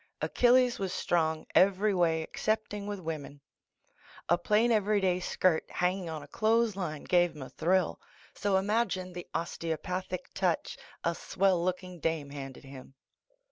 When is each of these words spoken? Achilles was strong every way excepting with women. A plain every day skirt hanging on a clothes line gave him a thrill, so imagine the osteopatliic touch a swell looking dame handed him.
Achilles 0.19 0.79
was 0.79 0.91
strong 0.91 1.45
every 1.53 1.93
way 1.93 2.23
excepting 2.23 2.87
with 2.87 2.99
women. 2.99 3.39
A 4.29 4.35
plain 4.39 4.71
every 4.71 4.99
day 4.99 5.19
skirt 5.19 5.63
hanging 5.69 6.09
on 6.09 6.23
a 6.23 6.27
clothes 6.27 6.75
line 6.75 7.03
gave 7.03 7.35
him 7.35 7.43
a 7.43 7.51
thrill, 7.51 8.01
so 8.33 8.57
imagine 8.57 9.13
the 9.13 9.27
osteopatliic 9.35 10.33
touch 10.33 10.75
a 11.03 11.13
swell 11.13 11.63
looking 11.63 11.99
dame 11.99 12.31
handed 12.31 12.63
him. 12.63 12.95